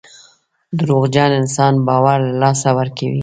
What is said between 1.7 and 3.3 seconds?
باور له لاسه ورکوي.